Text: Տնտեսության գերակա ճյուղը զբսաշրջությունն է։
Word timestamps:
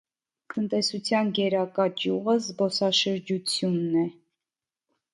Տնտեսության 0.53 1.29
գերակա 1.41 1.87
ճյուղը 2.01 2.37
զբսաշրջությունն 2.49 4.05
է։ 4.09 4.11